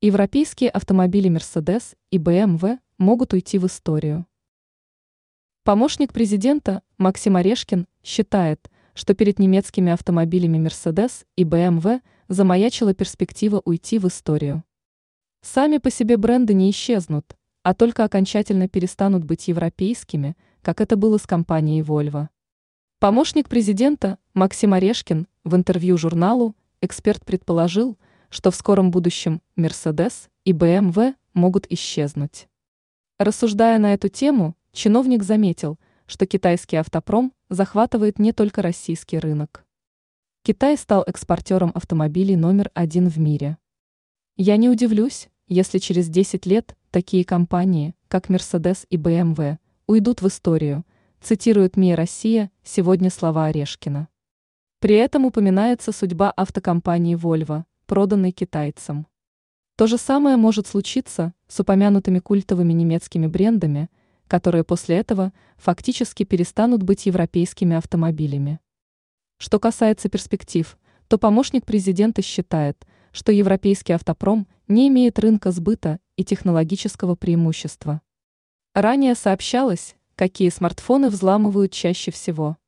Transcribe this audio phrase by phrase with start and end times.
[0.00, 4.26] Европейские автомобили Mercedes и BMW могут уйти в историю.
[5.64, 13.98] Помощник президента Максим Орешкин считает, что перед немецкими автомобилями Mercedes и BMW замаячила перспектива уйти
[13.98, 14.62] в историю.
[15.40, 21.18] Сами по себе бренды не исчезнут, а только окончательно перестанут быть европейскими, как это было
[21.18, 22.28] с компанией Volvo.
[23.00, 27.98] Помощник президента Максим Орешкин в интервью журналу «Эксперт» предположил,
[28.30, 32.48] что в скором будущем Mercedes и BMW могут исчезнуть.
[33.18, 39.64] Рассуждая на эту тему, чиновник заметил, что китайский автопром захватывает не только российский рынок.
[40.42, 43.58] Китай стал экспортером автомобилей номер один в мире.
[44.36, 50.28] Я не удивлюсь, если через 10 лет такие компании, как Mercedes и BMW, уйдут в
[50.28, 50.84] историю,
[51.20, 54.08] цитирует МИА «Россия» сегодня слова Орешкина.
[54.80, 59.06] При этом упоминается судьба автокомпании Volvo, проданный китайцам.
[59.76, 63.88] То же самое может случиться с упомянутыми культовыми немецкими брендами,
[64.28, 68.60] которые после этого фактически перестанут быть европейскими автомобилями.
[69.38, 70.76] Что касается перспектив,
[71.08, 78.02] то помощник президента считает, что европейский автопром не имеет рынка сбыта и технологического преимущества.
[78.74, 82.58] Ранее сообщалось, какие смартфоны взламывают чаще всего–